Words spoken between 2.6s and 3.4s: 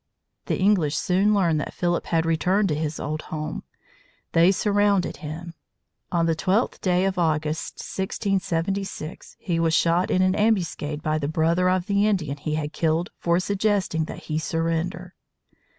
to his old